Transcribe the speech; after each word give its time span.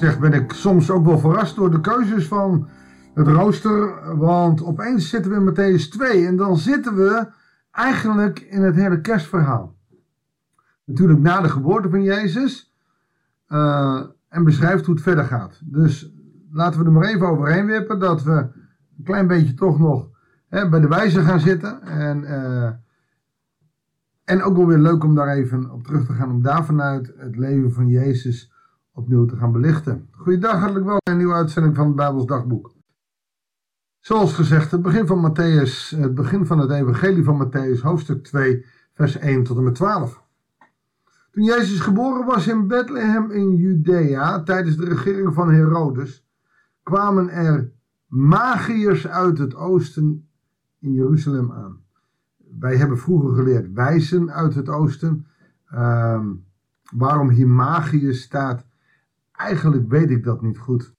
gezegd 0.00 0.20
ben 0.20 0.32
ik 0.32 0.52
soms 0.52 0.90
ook 0.90 1.04
wel 1.04 1.18
verrast 1.18 1.56
door 1.56 1.70
de 1.70 1.80
keuzes 1.80 2.28
van 2.28 2.68
het 3.14 3.26
rooster. 3.26 4.16
Want 4.16 4.62
opeens 4.62 5.08
zitten 5.08 5.30
we 5.30 5.36
in 5.36 5.50
Matthäus 5.50 5.88
2 5.88 6.26
en 6.26 6.36
dan 6.36 6.58
zitten 6.58 6.96
we 6.96 7.26
eigenlijk 7.70 8.40
in 8.40 8.62
het 8.62 8.74
hele 8.74 9.00
kerstverhaal. 9.00 9.76
Natuurlijk 10.84 11.20
na 11.20 11.40
de 11.40 11.48
geboorte 11.48 11.88
van 11.88 12.02
Jezus. 12.02 12.74
Uh, 13.48 14.02
en 14.28 14.44
beschrijft 14.44 14.86
hoe 14.86 14.94
het 14.94 15.02
verder 15.02 15.24
gaat. 15.24 15.60
Dus 15.64 16.12
laten 16.50 16.80
we 16.80 16.86
er 16.86 16.92
maar 16.92 17.08
even 17.08 17.26
overheen 17.26 17.66
wippen 17.66 17.98
dat 17.98 18.22
we 18.22 18.32
een 18.32 19.04
klein 19.04 19.26
beetje 19.26 19.54
toch 19.54 19.78
nog 19.78 20.08
hè, 20.48 20.68
bij 20.68 20.80
de 20.80 20.88
wijze 20.88 21.20
gaan 21.20 21.40
zitten. 21.40 21.82
En, 21.82 22.22
uh, 22.22 22.70
en 24.24 24.42
ook 24.42 24.56
wel 24.56 24.66
weer 24.66 24.78
leuk 24.78 25.04
om 25.04 25.14
daar 25.14 25.28
even 25.28 25.70
op 25.70 25.84
terug 25.84 26.06
te 26.06 26.12
gaan, 26.12 26.30
om 26.30 26.42
daar 26.42 26.64
vanuit 26.64 27.12
het 27.16 27.36
leven 27.36 27.72
van 27.72 27.88
Jezus 27.88 28.52
opnieuw 29.00 29.26
te 29.26 29.36
gaan 29.36 29.52
belichten. 29.52 30.08
Goeiedag, 30.10 30.58
hartelijk 30.58 30.84
welkom 30.84 31.00
bij 31.04 31.12
een 31.12 31.18
nieuwe 31.18 31.34
uitzending 31.34 31.76
van 31.76 31.86
het 31.86 31.96
Bijbels 31.96 32.26
Dagboek. 32.26 32.72
Zoals 33.98 34.34
gezegd, 34.34 34.70
het 34.70 34.82
begin 34.82 35.06
van 35.06 35.30
Matthäus, 35.30 35.98
het 35.98 36.14
begin 36.14 36.46
van 36.46 36.58
het 36.58 36.70
evangelie 36.70 37.24
van 37.24 37.46
Matthäus, 37.46 37.80
hoofdstuk 37.80 38.24
2, 38.24 38.64
vers 38.92 39.16
1 39.16 39.42
tot 39.42 39.56
en 39.56 39.62
met 39.62 39.74
12. 39.74 40.22
Toen 41.30 41.44
Jezus 41.44 41.80
geboren 41.80 42.26
was 42.26 42.48
in 42.48 42.66
Bethlehem 42.66 43.30
in 43.30 43.56
Judea, 43.56 44.42
tijdens 44.42 44.76
de 44.76 44.84
regering 44.84 45.34
van 45.34 45.50
Herodes, 45.50 46.26
kwamen 46.82 47.28
er 47.28 47.72
magiërs 48.06 49.08
uit 49.08 49.38
het 49.38 49.54
oosten 49.54 50.28
in 50.78 50.92
Jeruzalem 50.92 51.52
aan. 51.52 51.80
Wij 52.58 52.76
hebben 52.76 52.98
vroeger 52.98 53.34
geleerd 53.34 53.72
wijzen 53.72 54.32
uit 54.32 54.54
het 54.54 54.68
oosten. 54.68 55.26
Uh, 55.74 56.26
waarom 56.92 57.28
hier 57.28 57.48
magiërs 57.48 58.22
staat, 58.22 58.64
eigenlijk 59.40 59.88
weet 59.88 60.10
ik 60.10 60.24
dat 60.24 60.42
niet 60.42 60.58
goed. 60.58 60.94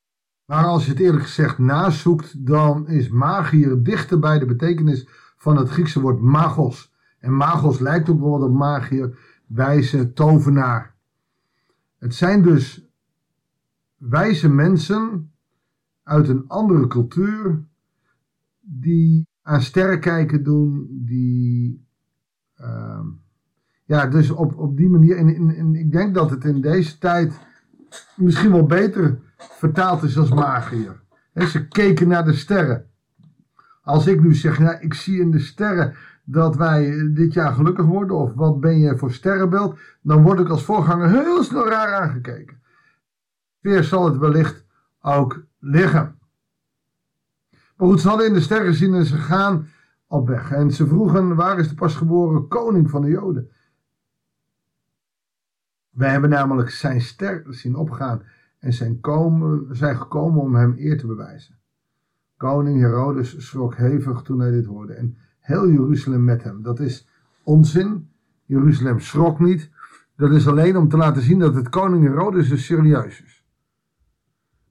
Maar 0.45 0.63
als 0.63 0.85
je 0.85 0.91
het 0.91 0.99
eerlijk 0.99 1.23
gezegd 1.23 1.57
nazoekt, 1.57 2.45
dan 2.45 2.87
is 2.87 3.09
magier 3.09 3.83
dichter 3.83 4.19
bij 4.19 4.39
de 4.39 4.45
betekenis 4.45 5.07
van 5.37 5.57
het 5.57 5.69
Griekse 5.69 6.01
woord 6.01 6.21
magos. 6.21 6.93
En 7.19 7.33
magos 7.35 7.79
lijkt 7.79 8.09
ook 8.09 8.19
wel 8.19 8.41
op 8.41 8.53
magier, 8.53 9.17
wijze, 9.47 10.13
tovenaar. 10.13 10.95
Het 11.97 12.15
zijn 12.15 12.41
dus 12.41 12.89
wijze 13.97 14.49
mensen 14.49 15.31
uit 16.03 16.27
een 16.27 16.47
andere 16.47 16.87
cultuur 16.87 17.63
die 18.59 19.27
aan 19.41 19.61
sterrenkijken 19.61 20.43
doen, 20.43 20.87
die 20.89 21.85
uh, 22.61 23.05
ja, 23.85 24.07
dus 24.07 24.29
op, 24.29 24.57
op 24.57 24.77
die 24.77 24.89
manier, 24.89 25.17
en, 25.17 25.75
ik 25.75 25.91
denk 25.91 26.13
dat 26.13 26.29
het 26.29 26.45
in 26.45 26.61
deze 26.61 26.97
tijd 26.97 27.39
misschien 28.15 28.51
wel 28.51 28.65
beter 28.65 29.19
vertaald 29.37 30.03
is 30.03 30.17
als 30.17 30.29
magier. 30.29 31.01
He, 31.33 31.45
ze 31.45 31.67
keken 31.67 32.07
naar 32.07 32.25
de 32.25 32.33
sterren. 32.33 32.85
Als 33.83 34.07
ik 34.07 34.21
nu 34.21 34.33
zeg, 34.35 34.59
nou, 34.59 34.77
ik 34.79 34.93
zie 34.93 35.19
in 35.19 35.31
de 35.31 35.39
sterren 35.39 35.95
dat 36.23 36.55
wij 36.55 37.11
dit 37.13 37.33
jaar 37.33 37.53
gelukkig 37.53 37.85
worden, 37.85 38.17
of 38.17 38.33
wat 38.33 38.59
ben 38.59 38.79
je 38.79 38.97
voor 38.97 39.11
sterrenbeeld, 39.11 39.79
dan 40.01 40.23
word 40.23 40.39
ik 40.39 40.49
als 40.49 40.63
voorganger 40.63 41.09
heel 41.09 41.43
snel 41.43 41.67
raar 41.67 41.93
aangekeken. 41.93 42.61
Weer 43.59 43.83
zal 43.83 44.05
het 44.05 44.17
wellicht 44.17 44.65
ook 45.01 45.43
liggen. 45.59 46.19
Maar 47.77 47.87
goed, 47.87 48.01
ze 48.01 48.07
hadden 48.07 48.27
in 48.27 48.33
de 48.33 48.41
sterren 48.41 48.73
zien 48.73 48.93
en 48.93 49.05
ze 49.05 49.17
gaan 49.17 49.67
op 50.07 50.27
weg. 50.27 50.51
En 50.51 50.71
ze 50.71 50.87
vroegen, 50.87 51.35
waar 51.35 51.59
is 51.59 51.69
de 51.69 51.75
pasgeboren 51.75 52.47
koning 52.47 52.89
van 52.89 53.01
de 53.01 53.09
Joden? 53.09 53.51
Wij 56.01 56.09
hebben 56.09 56.29
namelijk 56.29 56.69
zijn 56.69 57.01
ster 57.01 57.43
zien 57.49 57.75
opgaan 57.75 58.21
en 58.59 58.73
zijn, 58.73 58.99
komen, 58.99 59.67
zijn 59.71 59.97
gekomen 59.97 60.41
om 60.41 60.55
hem 60.55 60.75
eer 60.77 60.97
te 60.97 61.07
bewijzen. 61.07 61.55
Koning 62.37 62.79
Herodes 62.79 63.47
schrok 63.47 63.75
hevig 63.75 64.21
toen 64.21 64.39
hij 64.39 64.51
dit 64.51 64.65
hoorde 64.65 64.93
en 64.93 65.17
heel 65.39 65.69
Jeruzalem 65.69 66.23
met 66.23 66.43
hem. 66.43 66.63
Dat 66.63 66.79
is 66.79 67.07
onzin. 67.43 68.09
Jeruzalem 68.45 68.99
schrok 68.99 69.39
niet. 69.39 69.69
Dat 70.15 70.31
is 70.31 70.47
alleen 70.47 70.77
om 70.77 70.87
te 70.87 70.97
laten 70.97 71.21
zien 71.21 71.39
dat 71.39 71.55
het 71.55 71.69
koning 71.69 72.03
Herodes 72.03 72.49
dus 72.49 72.65
serieus 72.65 73.23
is. 73.23 73.45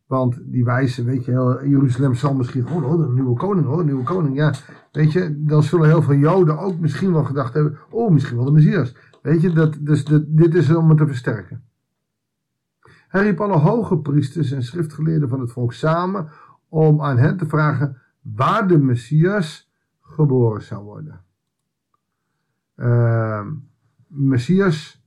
Want 0.07 0.39
die 0.45 0.65
wijze, 0.65 1.05
weet 1.05 1.25
je, 1.25 1.31
heel 1.31 1.67
Jeruzalem 1.67 2.15
zal 2.15 2.35
misschien 2.35 2.67
gewoon, 2.67 2.85
oh, 2.85 3.01
een 3.01 3.15
nieuwe 3.15 3.37
koning, 3.37 3.67
oh, 3.67 3.79
een 3.79 3.87
nieuwe 3.87 4.05
koning. 4.05 4.37
Ja, 4.37 4.55
weet 4.93 5.13
je, 5.13 5.45
dan 5.45 5.63
zullen 5.63 5.89
heel 5.89 6.03
veel 6.03 6.15
Joden 6.15 6.59
ook 6.59 6.79
misschien 6.79 7.13
wel 7.13 7.25
gedacht 7.25 7.55
hebben, 7.55 7.79
oh, 7.91 8.11
misschien 8.11 8.37
wel 8.37 8.45
de 8.45 8.53
Messias. 8.53 8.95
Weet 9.23 9.41
je, 9.41 9.53
dat, 9.53 9.77
dus 9.81 10.05
dit 10.27 10.55
is 10.55 10.71
om 10.71 10.89
het 10.89 10.99
te 10.99 11.07
versterken. 11.07 11.65
Hij 13.09 13.23
riep 13.23 13.41
alle 13.41 13.59
hoge 13.59 13.99
priesters 13.99 14.51
en 14.51 14.63
schriftgeleerden 14.63 15.29
van 15.29 15.41
het 15.41 15.53
volk 15.53 15.73
samen 15.73 16.31
om 16.69 17.03
aan 17.03 17.19
hen 17.19 17.37
te 17.37 17.47
vragen 17.47 17.97
waar 18.21 18.69
de 18.69 18.79
Messias 18.79 19.73
geboren 20.01 20.63
zou 20.63 20.85
worden. 20.85 21.21
Uh, 22.77 23.47
Messias, 24.07 25.05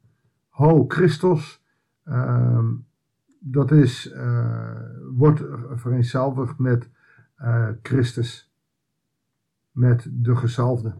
ho 0.50 0.86
Christus, 0.88 1.64
uh, 2.06 2.70
dat 3.40 3.72
is, 3.72 4.14
uh, 4.14 4.80
wordt 5.12 5.44
vereenzelvigd 5.74 6.58
met 6.58 6.90
uh, 7.38 7.68
Christus, 7.82 8.54
met 9.72 10.08
de 10.12 10.36
gezalfde. 10.36 10.96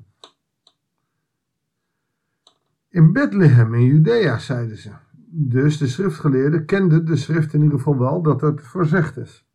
In 2.94 3.12
Bethlehem 3.12 3.74
in 3.74 3.86
Judea, 3.86 4.38
zeiden 4.38 4.78
ze. 4.78 4.90
Dus 5.30 5.78
de 5.78 5.88
schriftgeleerden 5.88 6.66
kenden 6.66 7.06
de 7.06 7.16
schrift 7.16 7.54
in 7.54 7.62
ieder 7.62 7.78
geval 7.78 7.98
wel 7.98 8.22
dat 8.22 8.42
het 8.42 8.62
voorzegd 8.62 9.18
is. 9.18 9.48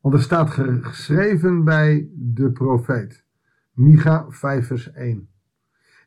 Want 0.00 0.14
er 0.14 0.22
staat 0.22 0.50
geschreven 0.50 1.64
bij 1.64 2.08
de 2.14 2.50
profeet. 2.50 3.24
Micha 3.72 4.26
5 4.28 4.66
vers 4.66 4.92
1. 4.92 5.28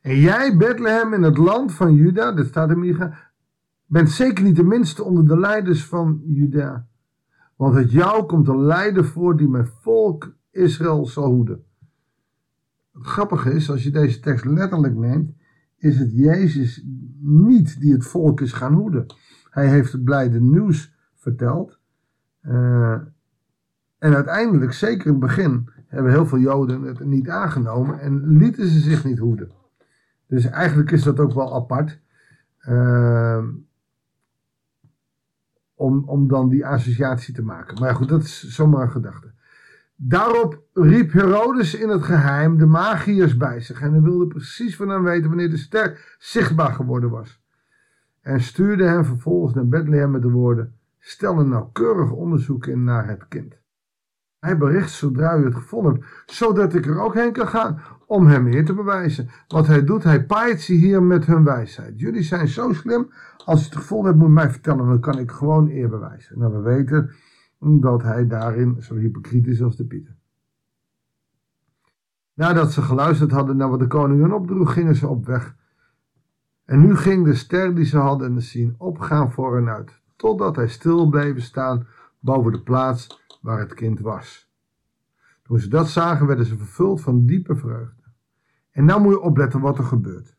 En 0.02 0.20
jij, 0.20 0.58
Bethlehem, 0.58 1.14
in 1.14 1.24
het 1.24 1.38
land 1.38 1.74
van 1.74 1.94
Juda, 1.94 2.32
dit 2.32 2.48
staat 2.48 2.70
in 2.70 2.80
Micha, 2.80 3.32
bent 3.86 4.10
zeker 4.10 4.44
niet 4.44 4.56
de 4.56 4.64
minste 4.64 5.04
onder 5.04 5.28
de 5.28 5.40
leiders 5.40 5.86
van 5.86 6.22
Juda. 6.26 6.88
Want 7.56 7.76
het 7.76 7.92
jou 7.92 8.26
komt 8.26 8.48
een 8.48 8.66
leider 8.66 9.06
voor 9.06 9.38
die 9.38 9.48
mijn 9.48 9.68
volk 9.68 10.36
Israël 10.52 11.06
zal 11.06 11.32
hoeden. 11.32 11.66
Het 12.98 13.06
grappige 13.06 13.52
is, 13.54 13.72
als 13.72 13.84
je 13.84 13.92
deze 13.92 14.20
tekst 14.20 14.46
letterlijk 14.46 14.96
neemt, 14.96 15.32
is 15.78 16.00
het 16.00 16.12
Jezus 16.12 16.86
niet 17.20 17.80
die 17.80 17.94
het 17.94 18.06
volk 18.06 18.42
is 18.42 18.54
gaan 18.54 18.74
hoeden. 18.74 19.06
Hij 19.50 19.70
heeft 19.70 19.92
het 19.92 20.04
blijde 20.04 20.42
nieuws 20.42 20.96
verteld. 21.16 21.80
Uh, 22.42 22.92
en 23.98 24.16
uiteindelijk, 24.16 24.74
zeker 24.74 25.06
in 25.06 25.12
het 25.12 25.22
begin, 25.22 25.70
hebben 25.88 26.12
heel 26.12 26.26
veel 26.26 26.40
Joden 26.40 26.82
het 26.82 27.06
niet 27.06 27.30
aangenomen 27.30 28.00
en 28.00 28.38
lieten 28.38 28.68
ze 28.68 28.80
zich 28.80 29.04
niet 29.04 29.20
hoeden. 29.20 29.52
Dus 30.28 30.46
eigenlijk 30.46 30.92
is 30.92 31.04
dat 31.04 31.20
ook 31.20 31.34
wel 31.34 31.56
apart. 31.56 32.00
Uh, 32.68 33.44
om, 35.76 36.04
om 36.06 36.28
dan 36.28 36.50
die 36.50 36.66
associatie 36.66 37.34
te 37.34 37.44
maken. 37.44 37.80
Maar 37.80 37.96
goed, 37.96 38.10
dat 38.10 38.24
is 38.24 38.48
zomaar 38.48 38.82
een 38.82 38.92
gedachte. 38.92 39.34
Daarop 39.98 40.64
riep 40.74 41.12
Herodes 41.12 41.76
in 41.76 41.90
het 41.90 42.04
geheim 42.04 42.58
de 42.58 42.66
magiërs 42.66 43.38
bij 43.38 43.60
zich 43.60 43.82
en 43.82 43.92
hij 43.92 44.02
wilde 44.02 44.28
precies 44.28 44.76
van 44.76 44.90
hen 44.90 45.04
weten 45.04 45.28
wanneer 45.28 45.50
de 45.50 45.58
ster 45.58 46.16
zichtbaar 46.20 46.74
geworden 46.74 47.10
was. 47.10 47.44
En 48.22 48.42
stuurde 48.42 48.84
hen 48.84 49.06
vervolgens 49.06 49.54
naar 49.54 49.68
Bethlehem 49.68 50.12
met 50.12 50.22
de 50.22 50.30
woorden: 50.30 50.76
Stel 51.00 51.40
een 51.40 51.50
nauwkeurig 51.50 52.12
onderzoek 52.12 52.66
in 52.66 52.84
naar 52.84 53.08
het 53.08 53.28
kind. 53.28 53.58
Hij 54.40 54.58
bericht 54.58 54.92
zodra 54.92 55.38
u 55.38 55.44
het 55.44 55.56
gevonden 55.56 55.94
hebt, 55.94 56.06
zodat 56.26 56.74
ik 56.74 56.86
er 56.86 57.00
ook 57.00 57.14
heen 57.14 57.32
kan 57.32 57.48
gaan 57.48 57.82
om 58.06 58.28
hem 58.28 58.48
eer 58.48 58.66
te 58.66 58.74
bewijzen. 58.74 59.30
Wat 59.48 59.68
hij 59.68 59.84
doet, 59.84 60.04
hij 60.04 60.26
paait 60.26 60.62
ze 60.62 60.74
hier 60.74 61.04
met 61.04 61.26
hun 61.26 61.44
wijsheid. 61.44 62.00
Jullie 62.00 62.24
zijn 62.24 62.48
zo 62.48 62.74
slim, 62.74 63.12
als 63.46 63.60
je 63.60 63.66
het 63.66 63.76
gevonden 63.76 64.08
hebt, 64.08 64.24
moet 64.24 64.34
mij 64.34 64.50
vertellen, 64.50 64.88
dan 64.88 65.00
kan 65.00 65.20
ik 65.20 65.32
gewoon 65.32 65.70
eer 65.70 65.90
bewijzen. 65.90 66.40
Nou, 66.40 66.54
we 66.54 66.60
weten 66.60 67.12
dat 67.66 68.04
hij 68.04 68.28
daarin 68.28 68.82
zo 68.82 68.96
hypocriet 68.96 69.48
is 69.48 69.62
als 69.62 69.76
de 69.76 69.86
Pieter. 69.86 70.16
Nadat 72.34 72.72
ze 72.72 72.82
geluisterd 72.82 73.32
hadden 73.32 73.58
naar 73.58 73.70
wat 73.70 73.80
de 73.80 73.88
koning 73.88 74.22
hun 74.22 74.34
opdroeg, 74.34 74.74
gingen 74.74 74.96
ze 74.96 75.08
op 75.08 75.26
weg. 75.26 75.56
En 76.66 76.80
nu 76.80 76.96
ging 76.96 77.26
de 77.26 77.34
ster 77.34 77.76
die 77.76 77.86
ze 77.86 77.98
hadden 77.98 78.42
zien 78.42 78.76
opgaan 78.78 79.32
voor 79.32 79.56
hen 79.56 79.70
uit, 79.70 80.02
totdat 80.16 80.56
hij 80.56 80.68
stil 80.68 81.10
bleef 81.10 81.44
staan 81.44 81.88
boven 82.20 82.52
de 82.52 82.62
plaats 82.62 83.28
waar 83.42 83.60
het 83.60 83.74
kind 83.74 84.00
was. 84.00 84.50
Toen 85.44 85.60
ze 85.60 85.70
dat 85.70 85.90
zagen, 85.90 86.28
werden 86.28 86.46
ze 86.46 86.58
vervuld 86.58 87.02
van 87.02 87.26
diepe 87.26 87.56
vreugde. 87.56 88.04
En 88.72 88.86
nou 88.86 89.02
moet 89.02 89.12
je 89.12 89.20
opletten 89.20 89.60
wat 89.60 89.78
er 89.78 89.84
gebeurt. 89.84 90.36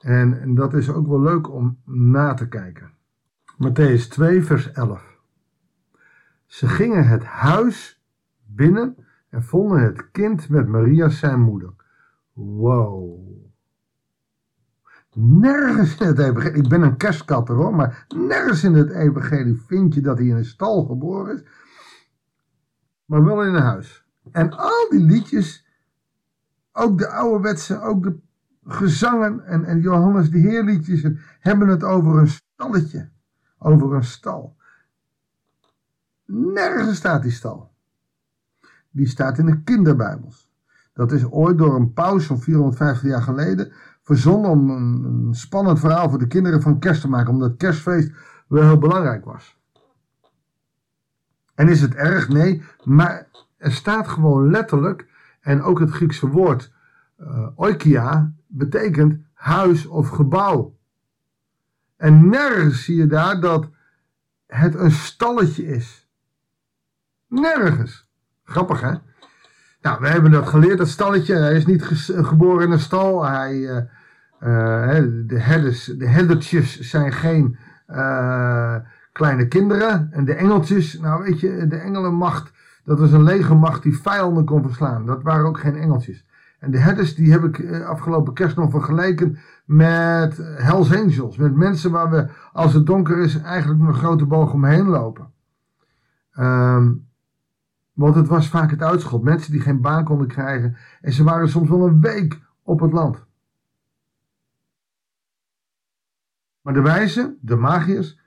En, 0.00 0.40
en 0.40 0.54
dat 0.54 0.74
is 0.74 0.90
ook 0.90 1.06
wel 1.06 1.20
leuk 1.20 1.50
om 1.52 1.78
na 1.84 2.34
te 2.34 2.48
kijken. 2.48 2.90
Matthäus 3.64 4.08
2, 4.08 4.44
vers 4.44 4.72
11. 4.72 5.17
Ze 6.48 6.68
gingen 6.68 7.08
het 7.08 7.24
huis 7.24 8.02
binnen 8.46 8.96
en 9.28 9.42
vonden 9.42 9.82
het 9.82 10.10
kind 10.10 10.48
met 10.48 10.68
Maria 10.68 11.08
zijn 11.08 11.40
moeder. 11.40 11.72
Wow. 12.32 13.18
Nergens 15.14 15.96
in 15.96 16.06
het 16.06 16.18
evangelie, 16.18 16.62
ik 16.62 16.68
ben 16.68 16.82
een 16.82 16.96
kerstkatter 16.96 17.54
hoor, 17.54 17.74
maar 17.74 18.06
nergens 18.16 18.64
in 18.64 18.74
het 18.74 18.90
evangelie 18.90 19.62
vind 19.66 19.94
je 19.94 20.00
dat 20.00 20.18
hij 20.18 20.26
in 20.26 20.36
een 20.36 20.44
stal 20.44 20.84
geboren 20.84 21.34
is, 21.34 21.42
maar 23.04 23.24
wel 23.24 23.44
in 23.44 23.54
een 23.54 23.62
huis. 23.62 24.06
En 24.30 24.50
al 24.50 24.90
die 24.90 25.04
liedjes, 25.04 25.66
ook 26.72 26.98
de 26.98 27.08
ouderwetse, 27.08 27.80
ook 27.80 28.02
de 28.02 28.18
gezangen 28.64 29.44
en, 29.44 29.64
en 29.64 29.80
Johannes 29.80 30.30
de 30.30 30.38
Heerliedjes 30.38 31.06
hebben 31.40 31.68
het 31.68 31.84
over 31.84 32.18
een 32.18 32.28
stalletje, 32.28 33.10
over 33.58 33.94
een 33.94 34.04
stal. 34.04 34.56
Nergens 36.32 36.96
staat 36.96 37.22
die 37.22 37.30
stal. 37.30 37.72
Die 38.90 39.08
staat 39.08 39.38
in 39.38 39.46
de 39.46 39.62
kinderbijbels. 39.62 40.52
Dat 40.92 41.12
is 41.12 41.24
ooit 41.24 41.58
door 41.58 41.74
een 41.74 41.92
paus 41.92 42.26
van 42.26 42.40
450 42.40 43.08
jaar 43.08 43.22
geleden 43.22 43.72
verzonnen 44.02 44.50
om 44.50 44.70
een, 44.70 45.34
spannend 45.34 45.78
verhaal 45.78 46.10
voor 46.10 46.18
de 46.18 46.26
kinderen 46.26 46.62
van 46.62 46.78
kerst 46.78 47.00
te 47.00 47.08
maken, 47.08 47.32
omdat 47.32 47.56
kerstfeest 47.56 48.12
wel 48.46 48.62
heel 48.62 48.78
belangrijk 48.78 49.24
was. 49.24 49.58
En 51.54 51.68
is 51.68 51.80
het 51.80 51.94
erg? 51.94 52.28
Nee, 52.28 52.62
maar 52.84 53.28
er 53.56 53.72
staat 53.72 54.08
gewoon 54.08 54.50
letterlijk, 54.50 55.06
en 55.40 55.62
ook 55.62 55.78
het 55.78 55.90
Griekse 55.90 56.28
woord 56.28 56.72
uh, 57.20 57.48
oikia 57.54 58.32
betekent 58.46 59.22
huis 59.32 59.86
of 59.86 60.08
gebouw. 60.08 60.76
En 61.96 62.28
nergens 62.28 62.84
zie 62.84 62.96
je 62.96 63.06
daar 63.06 63.40
dat 63.40 63.70
het 64.46 64.74
een 64.74 64.90
stalletje 64.90 65.66
is. 65.66 66.07
Nergens. 67.28 68.08
Grappig 68.44 68.80
hè? 68.80 68.92
Nou, 69.82 70.00
we 70.00 70.08
hebben 70.08 70.30
dat 70.30 70.48
geleerd, 70.48 70.78
dat 70.78 70.88
stalletje. 70.88 71.34
Hij 71.34 71.54
is 71.54 71.66
niet 71.66 71.82
geboren 72.06 72.66
in 72.66 72.72
een 72.72 72.80
stal. 72.80 73.24
Hij, 73.24 73.54
uh, 73.54 73.76
uh, 73.76 75.04
de, 75.26 75.38
herders, 75.38 75.84
de 75.84 76.06
herdertjes 76.06 76.80
zijn 76.80 77.12
geen 77.12 77.58
uh, 77.88 78.76
kleine 79.12 79.48
kinderen. 79.48 80.08
En 80.12 80.24
de 80.24 80.34
engeltjes, 80.34 80.98
nou 81.00 81.22
weet 81.22 81.40
je, 81.40 81.66
de 81.66 81.76
engelenmacht, 81.76 82.52
dat 82.84 82.98
was 82.98 83.12
een 83.12 83.22
legermacht 83.22 83.82
die 83.82 83.98
vijanden 83.98 84.44
kon 84.44 84.62
verslaan. 84.62 85.06
Dat 85.06 85.22
waren 85.22 85.46
ook 85.46 85.60
geen 85.60 85.76
engeltjes. 85.76 86.26
En 86.58 86.70
de 86.70 86.78
herders, 86.78 87.14
die 87.14 87.32
heb 87.32 87.44
ik 87.44 87.82
afgelopen 87.82 88.34
kerst 88.34 88.56
nog 88.56 88.70
vergeleken 88.70 89.38
met 89.64 90.36
Hells 90.36 90.94
Angels. 90.96 91.36
Met 91.36 91.56
mensen 91.56 91.90
waar 91.90 92.10
we, 92.10 92.26
als 92.52 92.72
het 92.72 92.86
donker 92.86 93.18
is, 93.18 93.40
eigenlijk 93.40 93.80
met 93.80 93.88
een 93.88 94.00
grote 94.00 94.26
boog 94.26 94.52
omheen 94.52 94.86
lopen. 94.86 95.30
Um, 96.38 97.07
want 97.98 98.14
het 98.14 98.28
was 98.28 98.48
vaak 98.48 98.70
het 98.70 98.82
uitschot. 98.82 99.22
Mensen 99.22 99.52
die 99.52 99.60
geen 99.60 99.80
baan 99.80 100.04
konden 100.04 100.26
krijgen. 100.26 100.76
En 101.00 101.12
ze 101.12 101.24
waren 101.24 101.48
soms 101.48 101.68
wel 101.68 101.86
een 101.86 102.00
week 102.00 102.40
op 102.62 102.80
het 102.80 102.92
land. 102.92 103.26
Maar 106.60 106.74
de 106.74 106.80
wijzen, 106.82 107.38
de 107.40 107.56
magiërs, 107.56 108.18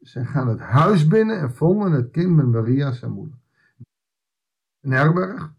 ze 0.00 0.24
gaan 0.24 0.48
het 0.48 0.60
huis 0.60 1.06
binnen 1.06 1.38
en 1.38 1.54
vonden 1.54 1.92
het 1.92 2.10
kind 2.10 2.36
met 2.36 2.46
Maria 2.46 2.92
zijn 2.92 3.12
moeder. 3.12 3.38
Een 4.80 4.92
herberg, 4.92 5.52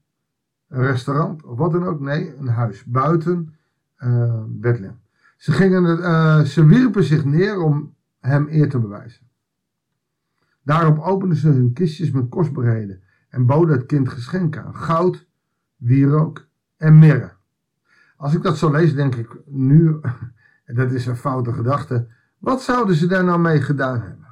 een 0.68 0.81
restaurant 0.81 1.44
of 1.44 1.57
wat 1.57 1.71
dan 1.71 1.83
ook. 1.83 2.00
Nee, 2.00 2.36
een 2.36 2.48
huis 2.48 2.83
buiten 2.83 3.56
uh, 4.00 4.44
Bethlehem. 4.48 5.00
Ze, 5.38 5.51
gingen, 5.51 5.83
uh, 6.00 6.42
ze 6.42 6.65
wierpen 6.65 7.04
zich 7.04 7.25
neer 7.25 7.62
om 7.62 7.95
hem 8.19 8.48
eer 8.50 8.69
te 8.69 8.80
bewijzen. 8.80 9.27
Daarop 10.63 11.00
openden 11.00 11.38
ze 11.38 11.50
hun 11.50 11.74
kistjes 11.74 12.12
met 12.12 12.30
kostbaarheden 12.30 13.06
en 13.38 13.45
boden 13.45 13.78
het 13.78 13.86
kind 13.86 14.10
geschenken 14.10 14.66
aan 14.66 14.75
goud, 14.75 15.28
wierook 15.75 16.48
en 16.78 17.00
mirre. 17.00 17.31
Als 18.16 18.34
ik 18.34 18.42
dat 18.42 18.57
zo 18.57 18.72
lees, 18.72 18.95
denk 18.95 19.16
ik 19.16 19.38
nu, 19.45 20.00
dat 20.80 20.92
is 20.92 21.06
een 21.06 21.16
foute 21.16 21.54
gedachte, 21.54 22.07
wat 22.38 22.62
zouden 22.62 22.95
ze 22.95 23.07
daar 23.07 23.24
nou 23.24 23.39
mee 23.39 23.62
gedaan 23.62 24.01
hebben? 24.01 24.25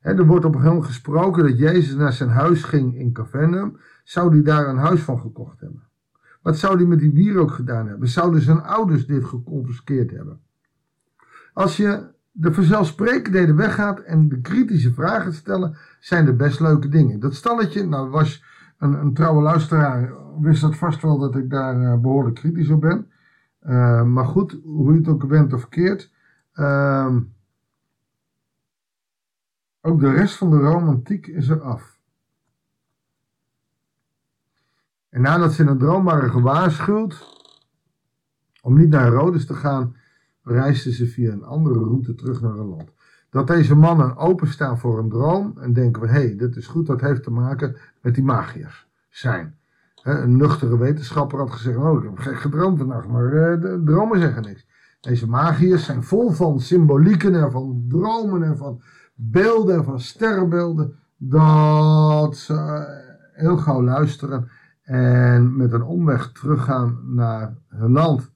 er 0.00 0.26
wordt 0.26 0.44
op 0.44 0.54
moment 0.54 0.84
gesproken 0.84 1.44
dat 1.44 1.58
Jezus 1.58 1.94
naar 1.94 2.12
zijn 2.12 2.28
huis 2.28 2.62
ging 2.62 2.94
in 2.94 3.12
Capernaum. 3.12 3.78
Zou 4.04 4.32
hij 4.32 4.42
daar 4.42 4.68
een 4.68 4.78
huis 4.78 5.00
van 5.00 5.20
gekocht 5.20 5.60
hebben? 5.60 5.82
Wat 6.42 6.58
zou 6.58 6.76
hij 6.76 6.86
met 6.86 6.98
die 6.98 7.12
wierook 7.12 7.50
gedaan 7.50 7.86
hebben? 7.86 8.08
Zouden 8.08 8.40
zijn 8.40 8.62
ouders 8.62 9.06
dit 9.06 9.24
geconfiskeerd 9.24 10.10
hebben? 10.10 10.40
Als 11.52 11.76
je 11.76 12.06
de 12.30 12.52
vanzelfsprekendheden 12.52 13.56
weggaat 13.56 14.00
en 14.00 14.28
de 14.28 14.40
kritische 14.40 14.92
vragen 14.92 15.32
stellen, 15.32 15.76
zijn 16.00 16.26
er 16.26 16.36
best 16.36 16.60
leuke 16.60 16.88
dingen. 16.88 17.20
Dat 17.20 17.34
stalletje, 17.34 17.86
nou 17.86 18.10
was 18.10 18.44
een, 18.78 18.92
een 18.92 19.14
trouwe 19.14 19.42
luisteraar, 19.42 20.12
wist 20.40 20.60
dat 20.60 20.76
vast 20.76 21.02
wel 21.02 21.18
dat 21.18 21.36
ik 21.36 21.50
daar 21.50 21.80
uh, 21.80 22.00
behoorlijk 22.00 22.34
kritisch 22.34 22.70
op 22.70 22.80
ben. 22.80 23.10
Uh, 23.66 24.02
maar 24.02 24.24
goed, 24.24 24.60
hoe 24.64 24.92
je 24.92 24.98
het 24.98 25.08
ook 25.08 25.28
bent 25.28 25.52
of 25.52 25.60
verkeerd. 25.60 26.12
Uh, 26.54 27.16
ook 29.80 30.00
de 30.00 30.10
rest 30.10 30.36
van 30.36 30.50
de 30.50 30.56
romantiek 30.56 31.26
is 31.26 31.48
er 31.48 31.60
af. 31.60 31.98
En 35.08 35.20
nadat 35.20 35.52
ze 35.52 35.62
in 35.62 35.68
een 35.68 35.78
droom 35.78 36.04
waren 36.04 36.30
gewaarschuwd 36.30 37.36
om 38.62 38.78
niet 38.78 38.88
naar 38.88 39.04
Herodes 39.04 39.46
te 39.46 39.54
gaan, 39.54 39.96
reisden 40.48 40.92
ze 40.92 41.06
via 41.06 41.32
een 41.32 41.44
andere 41.44 41.78
route 41.78 42.14
terug 42.14 42.40
naar 42.40 42.58
een 42.58 42.68
land. 42.68 42.92
Dat 43.30 43.46
deze 43.46 43.74
mannen 43.74 44.16
openstaan 44.16 44.78
voor 44.78 44.98
een 44.98 45.08
droom 45.08 45.54
en 45.60 45.72
denken 45.72 46.00
van 46.02 46.10
hé, 46.10 46.20
hey, 46.20 46.36
dit 46.36 46.56
is 46.56 46.66
goed, 46.66 46.86
dat 46.86 47.00
heeft 47.00 47.22
te 47.22 47.30
maken 47.30 47.76
met 48.00 48.14
die 48.14 48.24
magiërs 48.24 48.88
zijn. 49.10 49.56
een 50.02 50.36
nuchtere 50.36 50.78
wetenschapper 50.78 51.38
had 51.38 51.50
gezegd, 51.50 51.76
oh 51.76 51.98
ik 51.98 52.02
heb 52.04 52.18
gek 52.18 52.40
gedroomd 52.40 52.78
vannacht, 52.78 53.08
maar 53.08 53.24
uh, 53.24 53.60
de 53.60 53.82
dromen 53.84 54.20
zeggen 54.20 54.42
niks. 54.42 54.66
Deze 55.00 55.28
magiërs 55.28 55.84
zijn 55.84 56.02
vol 56.02 56.30
van 56.30 56.60
symbolieken 56.60 57.34
en 57.34 57.50
van 57.50 57.84
dromen 57.88 58.42
en 58.42 58.56
van 58.56 58.82
beelden 59.14 59.76
en 59.76 59.84
van 59.84 60.00
sterrenbeelden, 60.00 60.94
dat 61.16 62.36
ze 62.36 62.86
heel 63.32 63.56
gauw 63.56 63.82
luisteren 63.82 64.48
en 64.82 65.56
met 65.56 65.72
een 65.72 65.82
omweg 65.82 66.32
teruggaan 66.32 67.00
naar 67.04 67.56
hun 67.68 67.92
land 67.92 68.30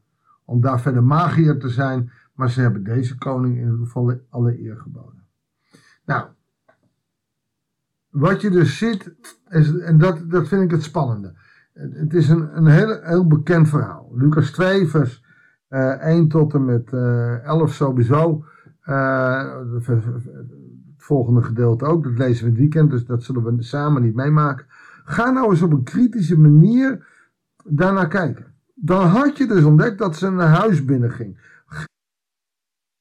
om 0.53 0.61
daar 0.61 0.81
verder 0.81 1.05
magier 1.05 1.59
te 1.59 1.69
zijn, 1.69 2.11
maar 2.35 2.51
ze 2.51 2.61
hebben 2.61 2.85
deze 2.85 3.19
koning 3.19 3.57
in 3.57 3.63
ieder 3.63 3.79
geval 3.79 4.21
alle 4.29 4.61
eer 4.63 4.77
geboden. 4.77 5.25
Nou, 6.05 6.27
wat 8.09 8.41
je 8.41 8.51
dus 8.51 8.79
ziet, 8.79 9.15
is, 9.49 9.79
en 9.79 9.99
dat, 9.99 10.31
dat 10.31 10.49
vind 10.49 10.63
ik 10.63 10.71
het 10.71 10.83
spannende. 10.83 11.35
Het 11.73 12.15
is 12.15 12.29
een, 12.29 12.57
een 12.57 12.67
heel, 12.67 13.01
heel 13.03 13.27
bekend 13.27 13.69
verhaal. 13.69 14.11
Lucas 14.15 14.51
2, 14.51 14.87
vers 14.87 15.25
uh, 15.69 15.93
eh, 15.93 16.01
1 16.01 16.29
tot 16.29 16.55
en 16.55 16.65
met 16.65 16.93
uh, 16.93 17.35
eh, 17.35 17.45
11 17.45 17.73
sowieso. 17.73 18.45
Uh, 18.85 19.59
het 19.85 20.05
volgende 20.97 21.43
gedeelte 21.43 21.85
ook, 21.85 22.05
dat 22.05 22.19
lezen 22.19 22.45
we 22.45 22.51
het 22.51 22.59
weekend, 22.59 22.91
dus 22.91 23.05
dat 23.05 23.23
zullen 23.23 23.57
we 23.57 23.63
samen 23.63 24.03
niet 24.03 24.15
meemaken. 24.15 24.67
Ga 25.05 25.31
nou 25.31 25.51
eens 25.51 25.63
op 25.63 25.73
een 25.73 25.83
kritische 25.83 26.39
manier 26.39 27.07
daarnaar 27.65 28.09
kijken 28.09 28.52
dan 28.85 29.07
had 29.07 29.37
je 29.39 29.47
dus 29.47 29.65
ontdekt 29.65 29.99
dat 29.99 30.17
ze 30.17 30.27
een 30.27 30.39
huis 30.39 30.85
binnenging. 30.85 31.39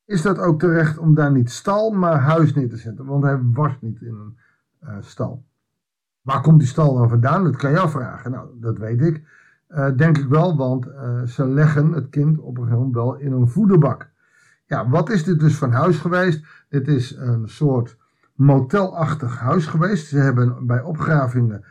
Is 0.05 0.21
dat 0.21 0.39
ook 0.39 0.59
terecht 0.59 0.97
om 0.97 1.15
daar 1.15 1.31
niet 1.31 1.51
stal, 1.51 1.91
maar 1.91 2.19
huis 2.19 2.53
neer 2.53 2.69
te 2.69 2.77
zetten? 2.77 3.05
Want 3.05 3.23
hij 3.23 3.39
was 3.41 3.77
niet 3.79 4.01
in 4.01 4.13
een 4.13 4.37
uh, 4.83 4.95
stal. 4.99 5.45
Waar 6.21 6.41
komt 6.41 6.59
die 6.59 6.67
stal 6.67 6.93
dan 6.95 7.09
vandaan? 7.09 7.43
Dat 7.43 7.55
kan 7.55 7.71
je 7.71 7.79
afvragen. 7.79 8.31
Nou, 8.31 8.49
dat 8.59 8.77
weet 8.77 9.01
ik. 9.01 9.23
Uh, 9.69 9.95
denk 9.95 10.17
ik 10.17 10.27
wel, 10.27 10.57
want 10.57 10.87
uh, 10.87 11.23
ze 11.23 11.47
leggen 11.47 11.91
het 11.91 12.09
kind 12.09 12.39
op 12.39 12.57
een 12.57 12.63
gegeven 12.63 12.77
moment 12.77 12.95
wel 12.95 13.15
in 13.15 13.31
een 13.31 13.47
voederbak. 13.47 14.09
Ja, 14.65 14.89
wat 14.89 15.09
is 15.09 15.23
dit 15.23 15.39
dus 15.39 15.57
van 15.57 15.71
huis 15.71 15.97
geweest? 15.97 16.45
Dit 16.69 16.87
is 16.87 17.15
een 17.15 17.49
soort 17.49 17.97
motelachtig 18.35 19.39
huis 19.39 19.65
geweest. 19.65 20.07
Ze 20.07 20.17
hebben 20.17 20.65
bij 20.65 20.81
opgravingen 20.81 21.63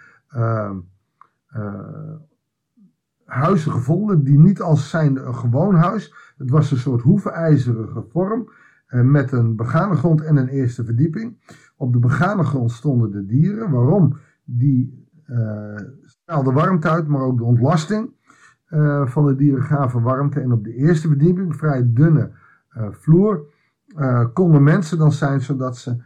huizen 3.31 3.73
gevonden 3.73 4.25
die 4.25 4.39
niet 4.39 4.61
als 4.61 4.91
zijnde 4.91 5.21
een 5.21 5.35
gewoon 5.35 5.75
huis. 5.75 6.15
Het 6.37 6.51
was 6.51 6.71
een 6.71 6.77
soort 6.77 7.03
hoefijzerige 7.03 8.05
vorm 8.09 8.51
eh, 8.87 9.01
met 9.01 9.33
een 9.33 9.57
begane 9.57 9.97
grond 9.97 10.23
en 10.23 10.37
een 10.37 10.49
eerste 10.49 10.85
verdieping. 10.85 11.37
Op 11.77 11.93
de 11.93 11.99
begane 11.99 12.45
grond 12.45 12.71
stonden 12.71 13.11
de 13.11 13.27
dieren. 13.27 13.71
Waarom? 13.71 14.19
Die 14.45 15.09
uh, 15.27 15.77
straalden 16.05 16.55
warmte 16.55 16.89
uit, 16.89 17.09
maar 17.09 17.21
ook 17.21 17.39
de 17.39 17.45
ontlasting 17.45 18.11
uh, 18.69 19.07
van 19.07 19.27
de 19.27 19.35
dieren 19.35 19.63
gaven 19.63 20.03
warmte. 20.03 20.41
En 20.41 20.53
op 20.53 20.65
de 20.65 20.75
eerste 20.75 21.09
verdieping, 21.09 21.57
vrij 21.57 21.93
dunne 21.93 22.31
uh, 22.77 22.87
vloer, 22.91 23.59
konden 24.33 24.63
mensen 24.63 24.99
dan 24.99 25.13
zijn 25.13 25.41
zodat 25.41 25.77
ze 25.77 26.03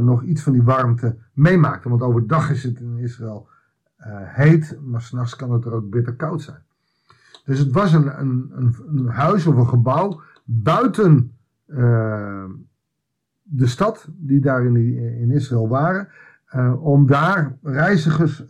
nog 0.00 0.22
iets 0.22 0.42
van 0.42 0.52
die 0.52 0.62
warmte 0.62 1.16
meemaakten. 1.32 1.90
Want 1.90 2.02
overdag 2.02 2.50
is 2.50 2.62
het 2.62 2.80
in 2.80 2.98
Israël 2.98 3.48
heet, 4.24 4.78
maar 4.82 5.02
s'nachts 5.02 5.36
kan 5.36 5.52
het 5.52 5.64
er 5.64 5.72
ook 5.72 5.90
bitter 5.90 6.14
koud 6.14 6.42
zijn. 6.42 6.62
Dus 7.44 7.58
het 7.58 7.72
was 7.72 7.92
een, 7.92 8.20
een, 8.20 8.52
een, 8.86 9.06
huis 9.06 9.46
of 9.46 9.56
een 9.56 9.68
gebouw 9.68 10.20
buiten 10.44 11.32
uh, 11.66 12.44
de 13.42 13.66
stad, 13.66 14.08
die 14.10 14.40
daar 14.40 14.64
in, 14.64 14.76
in 15.20 15.30
Israël 15.30 15.68
waren, 15.68 16.08
uh, 16.54 16.84
om 16.84 17.06
daar 17.06 17.56
reizigers 17.62 18.44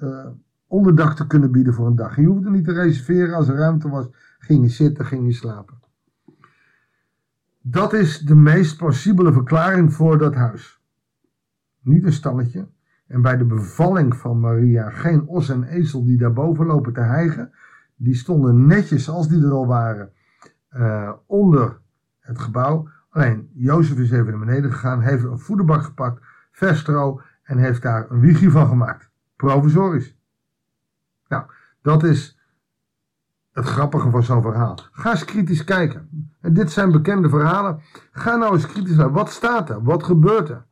onderdak 0.67 1.17
te 1.17 1.27
kunnen 1.27 1.51
bieden 1.51 1.75
voor 1.75 1.87
een 1.87 1.97
dag. 1.97 2.17
Je 2.17 2.25
hoefde 2.25 2.51
niet 2.51 2.65
te 2.65 2.73
reserveren, 2.73 3.35
als 3.35 3.49
er 3.49 3.57
ruimte 3.57 3.89
was, 3.89 4.09
ging 4.39 4.63
je 4.63 4.69
zitten, 4.69 5.07
ging 5.07 5.27
je 5.27 5.33
slapen. 5.33 5.79
Dat 7.61 7.93
is 7.93 8.19
de 8.19 8.35
meest 8.35 8.77
plausibele 8.77 9.33
verklaring 9.33 9.93
voor 9.93 10.19
dat 10.19 10.35
huis. 10.35 10.81
Niet 11.81 12.05
een 12.05 12.13
stalletje. 12.13 12.67
En 13.11 13.23
bij 13.23 13.37
de 13.37 13.45
bevalling 13.45 14.17
van 14.17 14.41
Maria 14.41 14.91
geen 14.91 15.27
os 15.27 15.49
en 15.49 15.65
ezel 15.65 16.05
die 16.05 16.19
daarboven 16.19 16.67
lopen 16.67 16.93
te 16.93 17.01
hijgen. 17.01 17.53
Die 17.97 18.15
stonden 18.15 18.67
netjes, 18.67 19.09
als 19.09 19.29
die 19.29 19.45
er 19.45 19.51
al 19.51 19.67
waren, 19.67 20.13
uh, 20.77 21.13
onder 21.27 21.81
het 22.21 22.39
gebouw. 22.39 22.89
Alleen 23.11 23.51
Jozef 23.55 23.99
is 23.99 24.11
even 24.11 24.27
naar 24.27 24.39
beneden 24.39 24.73
gegaan, 24.73 25.01
heeft 25.01 25.25
een 25.25 25.39
voederbak 25.39 25.83
gepakt, 25.83 26.23
verstro 26.53 27.21
en 27.43 27.59
heeft 27.59 27.83
daar 27.83 28.11
een 28.11 28.21
wiegje 28.21 28.51
van 28.51 28.67
gemaakt. 28.67 29.11
Provisorisch. 29.37 30.17
Nou, 31.29 31.45
dat 31.83 32.03
is 32.03 32.39
het 33.53 33.65
grappige 33.65 34.11
van 34.11 34.23
zo'n 34.23 34.43
verhaal. 34.43 34.79
Ga 34.93 35.11
eens 35.11 35.25
kritisch 35.25 35.65
kijken. 35.65 36.31
En 36.41 36.55
dit 36.55 36.71
zijn 36.71 36.93
bekende 36.93 37.29
verhalen. 37.29 37.81
Ga 38.13 38.37
nou 38.37 38.55
eens 38.55 38.67
kritisch 38.67 38.97
naar. 38.97 39.13
Wat 39.13 39.31
staat 39.31 39.71
er? 39.71 39.83
Wat 39.83 40.03
gebeurt 40.03 40.49
er? 40.49 40.69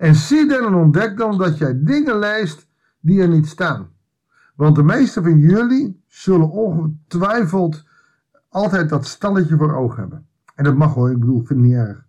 En 0.00 0.14
zie 0.14 0.48
dan 0.48 0.66
en 0.66 0.74
ontdek 0.74 1.16
dan 1.16 1.38
dat 1.38 1.58
jij 1.58 1.82
dingen 1.82 2.18
leest 2.18 2.68
die 3.00 3.22
er 3.22 3.28
niet 3.28 3.46
staan. 3.46 3.88
Want 4.56 4.76
de 4.76 4.82
meeste 4.82 5.22
van 5.22 5.38
jullie 5.38 6.02
zullen 6.06 6.50
ongetwijfeld 6.50 7.84
altijd 8.48 8.88
dat 8.88 9.06
stalletje 9.06 9.56
voor 9.56 9.74
ogen 9.74 10.00
hebben. 10.00 10.26
En 10.54 10.64
dat 10.64 10.76
mag 10.76 10.94
hoor, 10.94 11.10
ik 11.10 11.18
bedoel, 11.18 11.36
vind 11.36 11.48
het 11.48 11.58
niet 11.58 11.74
erg. 11.74 12.06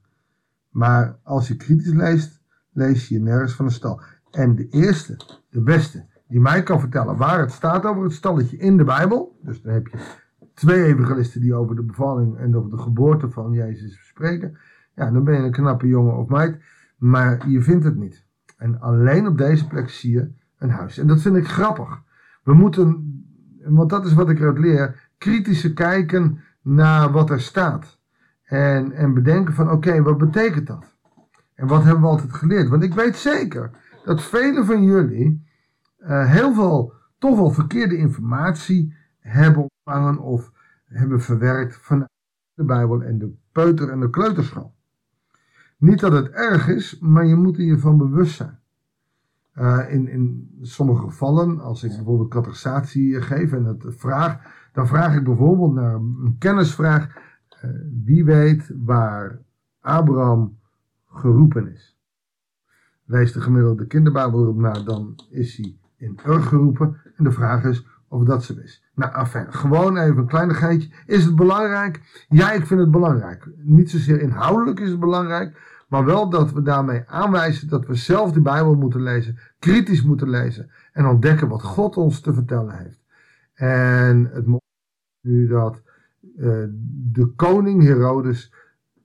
Maar 0.70 1.18
als 1.24 1.48
je 1.48 1.56
kritisch 1.56 1.94
leest, 1.94 2.42
lees 2.72 3.08
je 3.08 3.20
nergens 3.20 3.54
van 3.54 3.66
een 3.66 3.72
stal. 3.72 4.02
En 4.32 4.56
de 4.56 4.68
eerste, 4.70 5.18
de 5.50 5.62
beste, 5.62 6.06
die 6.28 6.40
mij 6.40 6.64
kan 6.64 6.80
vertellen 6.80 7.18
waar 7.18 7.40
het 7.40 7.52
staat 7.52 7.86
over 7.86 8.04
het 8.04 8.14
stalletje 8.14 8.58
in 8.58 8.78
de 8.78 8.84
Bijbel. 8.84 9.40
Dus 9.44 9.62
dan 9.62 9.74
heb 9.74 9.88
je 9.88 9.98
twee 10.54 10.84
evangelisten 10.84 11.42
die 11.42 11.56
over 11.56 11.76
de 11.76 11.84
bevalling 11.84 12.38
en 12.38 12.56
over 12.56 12.70
de 12.70 12.78
geboorte 12.78 13.30
van 13.30 13.52
Jezus 13.52 14.08
spreken. 14.08 14.58
Ja, 14.96 15.12
dan 15.12 15.24
ben 15.24 15.34
je 15.34 15.42
een 15.42 15.52
knappe 15.52 15.88
jongen 15.88 16.18
of 16.18 16.28
meid. 16.28 16.62
Maar 17.02 17.50
je 17.50 17.62
vindt 17.62 17.84
het 17.84 17.96
niet. 17.96 18.26
En 18.58 18.80
alleen 18.80 19.28
op 19.28 19.38
deze 19.38 19.68
plek 19.68 19.90
zie 19.90 20.12
je 20.12 20.32
een 20.58 20.70
huis. 20.70 20.98
En 20.98 21.08
dat 21.08 21.22
vind 21.22 21.36
ik 21.36 21.48
grappig. 21.48 22.02
We 22.44 22.54
moeten, 22.54 23.14
want 23.64 23.90
dat 23.90 24.06
is 24.06 24.14
wat 24.14 24.30
ik 24.30 24.40
eruit 24.40 24.58
leer, 24.58 25.10
kritische 25.18 25.74
kijken 25.74 26.40
naar 26.62 27.12
wat 27.12 27.30
er 27.30 27.42
staat. 27.42 28.00
En, 28.44 28.92
en 28.92 29.14
bedenken 29.14 29.54
van 29.54 29.72
oké, 29.72 30.02
wat 30.02 30.18
betekent 30.18 30.68
dat? 30.68 30.96
En 31.56 31.68
wat 31.68 31.84
hebben 31.84 32.02
we 32.02 32.08
altijd 32.08 32.34
geleerd? 32.34 32.70
Want 32.70 32.84
ik 32.84 32.94
weet 32.94 33.16
zeker 33.16 33.72
dat 34.04 34.24
velen 34.24 34.66
van 34.66 34.84
jullie 34.84 35.46
uh, 36.00 36.32
heel 36.32 36.54
veel 36.54 36.94
toch 37.18 37.38
wel 37.38 37.52
verkeerde 37.52 37.98
informatie 37.98 38.96
hebben 39.20 39.70
ontvangen 39.70 40.20
of 40.20 40.52
hebben 40.86 41.22
verwerkt 41.22 41.78
vanuit 41.78 42.10
de 42.54 42.64
Bijbel 42.64 43.04
en 43.04 43.18
de 43.18 43.34
peuter- 43.52 43.90
en 43.90 44.00
de 44.00 44.10
kleuterschool. 44.10 44.74
Niet 45.82 46.00
dat 46.00 46.12
het 46.12 46.30
erg 46.30 46.68
is, 46.68 47.00
maar 47.00 47.26
je 47.26 47.36
moet 47.36 47.58
er 47.58 47.64
je 47.64 47.78
van 47.78 47.98
bewust 47.98 48.36
zijn. 48.36 48.60
Uh, 49.56 49.94
in, 49.94 50.08
in 50.08 50.50
sommige 50.62 51.02
gevallen, 51.02 51.60
als 51.60 51.84
ik 51.84 51.96
bijvoorbeeld 51.96 52.30
catechisatie 52.30 53.22
geef 53.22 53.52
en 53.52 53.64
het 53.64 53.86
vraag, 53.88 54.40
dan 54.74 54.88
vraag 54.88 55.16
ik 55.16 55.24
bijvoorbeeld 55.24 55.74
naar 55.74 55.94
een 55.94 56.36
kennisvraag: 56.40 57.08
uh, 57.08 57.72
wie 58.04 58.26
weet 58.26 58.72
waar 58.78 59.42
Abraham 59.80 60.58
geroepen 61.08 61.74
is? 61.74 61.98
Lees 63.06 63.32
de 63.32 63.42
gemiddelde 63.42 63.88
kinderbijbel 63.88 64.42
erop 64.42 64.58
na, 64.58 64.84
dan 64.84 65.20
is 65.30 65.58
hij 65.58 65.78
in 65.96 66.20
Ur 66.28 66.42
geroepen. 66.42 66.98
En 67.16 67.24
de 67.24 67.32
vraag 67.32 67.64
is 67.64 67.86
of 68.12 68.24
dat 68.24 68.44
zo 68.44 68.54
is. 68.64 68.84
Nou, 68.96 69.28
gewoon 69.50 69.98
even 69.98 70.18
een 70.18 70.28
kleinigheidje. 70.28 70.90
Is 71.06 71.26
het 71.26 71.36
belangrijk? 71.36 72.26
Ja, 72.30 72.52
ik 72.52 72.66
vind 72.66 72.80
het 72.80 72.92
belangrijk. 72.92 73.50
Niet 73.58 73.90
zozeer 73.90 74.22
inhoudelijk 74.22 74.80
is 74.80 74.90
het 74.90 75.00
belangrijk, 75.00 75.84
maar 75.90 76.06
wel 76.06 76.30
dat 76.30 76.52
we 76.52 76.62
daarmee 76.62 77.04
aanwijzen 77.08 77.68
dat 77.68 77.86
we 77.86 77.96
zelf 77.96 78.32
de 78.32 78.42
Bijbel 78.42 78.76
moeten 78.76 79.02
lezen, 79.02 79.38
kritisch 79.60 80.04
moeten 80.04 80.30
lezen 80.30 80.72
en 80.94 81.06
ontdekken 81.06 81.48
wat 81.48 81.64
God 81.64 81.98
ons 81.98 82.20
te 82.20 82.34
vertellen 82.34 82.78
heeft. 82.78 83.00
En 83.54 84.30
het 84.34 84.46
mooie 84.46 84.62
nu 85.22 85.48
dat 85.48 85.82
uh, 86.38 86.64
de 87.12 87.34
koning 87.36 87.84
Herodes, 87.84 88.54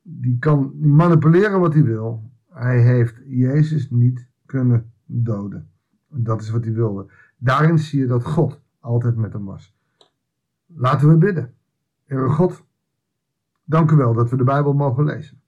die 0.03 0.39
kan 0.39 0.73
manipuleren 0.79 1.61
wat 1.61 1.75
hij 1.75 1.85
wil. 1.85 2.31
Hij 2.51 2.81
heeft 2.81 3.15
Jezus 3.27 3.91
niet 3.91 4.27
kunnen 4.47 4.93
doden. 5.05 5.71
Dat 6.09 6.41
is 6.41 6.51
wat 6.51 6.65
hij 6.65 6.75
wilde. 6.75 7.11
Daarin 7.39 7.79
zie 7.79 8.01
je 8.01 8.07
dat 8.07 8.25
God 8.25 8.65
altijd 8.87 9.17
met 9.17 9.33
hem 9.33 9.45
was. 9.45 9.75
Laten 10.67 11.09
we 11.09 11.17
bidden. 11.17 11.55
Heere 12.05 12.29
God, 12.29 12.65
dank 13.65 13.91
u 13.91 13.97
wel 13.97 14.15
dat 14.15 14.31
we 14.31 14.37
de 14.37 14.45
Bijbel 14.45 14.73
mogen 14.73 15.05
lezen. 15.05 15.41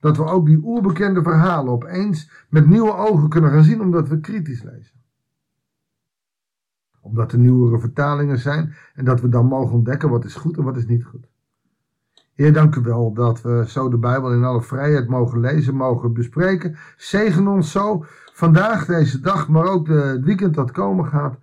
Dat 0.00 0.16
we 0.16 0.24
ook 0.24 0.46
die 0.46 0.60
oerbekende 0.62 1.22
verhalen 1.22 1.72
opeens 1.72 2.46
met 2.48 2.66
nieuwe 2.66 2.94
ogen 2.94 3.28
kunnen 3.28 3.50
gaan 3.50 3.64
zien 3.64 3.80
omdat 3.80 4.08
we 4.08 4.20
kritisch 4.20 4.62
lezen. 4.62 4.96
Omdat 7.00 7.32
er 7.32 7.38
nieuwere 7.38 7.78
vertalingen 7.78 8.38
zijn 8.38 8.74
en 8.94 9.04
dat 9.04 9.20
we 9.20 9.28
dan 9.28 9.46
mogen 9.46 9.74
ontdekken 9.74 10.10
wat 10.10 10.24
is 10.24 10.34
goed 10.34 10.56
en 10.56 10.64
wat 10.64 10.76
is 10.76 10.86
niet 10.86 11.04
goed. 11.04 11.28
Heer, 12.34 12.52
dank 12.52 12.74
u 12.74 12.80
wel 12.80 13.12
dat 13.12 13.42
we 13.42 13.64
zo 13.66 13.88
de 13.88 13.98
Bijbel 13.98 14.32
in 14.32 14.44
alle 14.44 14.62
vrijheid 14.62 15.08
mogen 15.08 15.40
lezen, 15.40 15.74
mogen 15.74 16.12
bespreken. 16.12 16.76
Zegen 16.96 17.48
ons 17.48 17.70
zo 17.70 18.04
vandaag, 18.32 18.86
deze 18.86 19.20
dag, 19.20 19.48
maar 19.48 19.64
ook 19.64 19.88
het 19.88 20.24
weekend 20.24 20.54
dat 20.54 20.70
komen 20.70 21.06
gaat. 21.06 21.38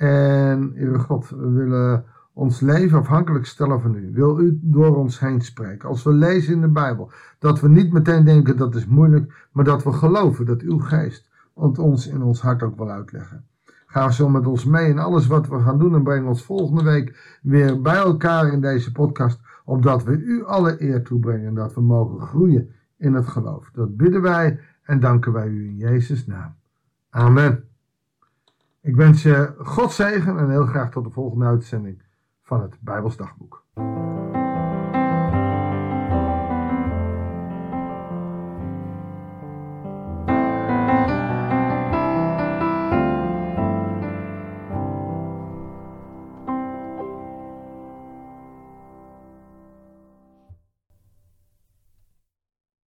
En, 0.00 0.72
Heere 0.74 0.98
God, 0.98 1.28
we 1.28 1.50
willen 1.50 2.04
ons 2.32 2.60
leven 2.60 2.98
afhankelijk 2.98 3.46
stellen 3.46 3.80
van 3.80 3.94
u. 3.94 4.10
Wil 4.12 4.40
u 4.40 4.58
door 4.62 4.96
ons 4.96 5.20
heen 5.20 5.40
spreken? 5.40 5.88
Als 5.88 6.02
we 6.02 6.12
lezen 6.12 6.54
in 6.54 6.60
de 6.60 6.68
Bijbel, 6.68 7.10
dat 7.38 7.60
we 7.60 7.68
niet 7.68 7.92
meteen 7.92 8.24
denken 8.24 8.56
dat 8.56 8.74
is 8.74 8.86
moeilijk, 8.86 9.48
maar 9.52 9.64
dat 9.64 9.84
we 9.84 9.92
geloven 9.92 10.46
dat 10.46 10.60
uw 10.60 10.78
geest 10.78 11.28
ons 11.54 12.06
in 12.06 12.22
ons 12.22 12.40
hart 12.40 12.62
ook 12.62 12.76
wil 12.76 12.90
uitleggen. 12.90 13.44
Ga 13.86 14.10
zo 14.10 14.28
met 14.28 14.46
ons 14.46 14.64
mee 14.64 14.88
in 14.88 14.98
alles 14.98 15.26
wat 15.26 15.48
we 15.48 15.60
gaan 15.60 15.78
doen 15.78 15.94
en 15.94 16.02
breng 16.02 16.26
ons 16.26 16.44
volgende 16.44 16.82
week 16.82 17.38
weer 17.42 17.80
bij 17.80 17.96
elkaar 17.96 18.52
in 18.52 18.60
deze 18.60 18.92
podcast, 18.92 19.40
opdat 19.64 20.04
we 20.04 20.12
u 20.12 20.44
alle 20.44 20.82
eer 20.82 21.02
toebrengen 21.02 21.46
en 21.46 21.54
dat 21.54 21.74
we 21.74 21.80
mogen 21.80 22.20
groeien 22.20 22.70
in 22.96 23.14
het 23.14 23.26
geloof. 23.26 23.70
Dat 23.72 23.96
bidden 23.96 24.22
wij 24.22 24.60
en 24.82 25.00
danken 25.00 25.32
wij 25.32 25.48
u 25.48 25.66
in 25.66 25.76
Jezus' 25.76 26.26
naam. 26.26 26.54
Amen. 27.10 27.69
Ik 28.82 28.96
wens 28.96 29.22
je 29.22 29.54
God 29.58 29.92
zegen 29.92 30.38
en 30.38 30.50
heel 30.50 30.66
graag 30.66 30.90
tot 30.90 31.04
de 31.04 31.10
volgende 31.10 31.44
uitzending 31.44 32.02
van 32.42 32.62
het 32.62 32.76
Bijbelsdagboek. 32.80 33.66